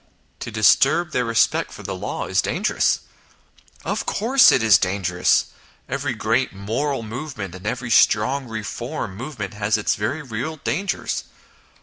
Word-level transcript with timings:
To 0.39 0.49
disturb 0.49 1.11
their 1.11 1.25
respect 1.25 1.71
for 1.71 1.83
the 1.83 1.93
law 1.93 2.25
is 2.25 2.41
dangerous. 2.41 3.01
Of 3.85 4.03
course 4.07 4.51
it 4.51 4.63
is 4.63 4.79
dangerous! 4.79 5.51
Every 5.87 6.15
great 6.15 6.51
moral 6.55 7.03
movement 7.03 7.53
and 7.53 7.67
every 7.67 7.91
strong 7.91 8.47
reform 8.47 9.15
move 9.15 9.37
ment 9.37 9.53
has 9.53 9.77
its 9.77 9.93
very 9.93 10.23
real 10.23 10.55
dangers. 10.55 11.25